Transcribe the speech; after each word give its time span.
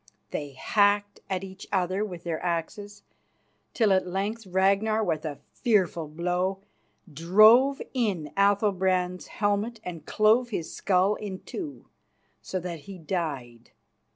They 0.31 0.53
hacked 0.53 1.19
at 1.29 1.43
each 1.43 1.67
other 1.71 2.03
with 2.03 2.23
their 2.23 2.41
axes, 2.43 3.03
till 3.75 3.93
at 3.93 4.07
length 4.07 4.47
Ragnar, 4.47 5.03
with 5.03 5.25
a 5.25 5.37
fearful 5.53 6.07
blow, 6.07 6.63
drove 7.13 7.79
in 7.93 8.33
Athalbrand's 8.35 9.27
helmet 9.27 9.79
and 9.83 10.03
clove 10.07 10.49
his 10.49 10.73
skull 10.73 11.13
in 11.13 11.41
two, 11.41 11.87
so 12.41 12.59
that 12.61 12.79
he 12.89 12.97
died. 12.97 13.69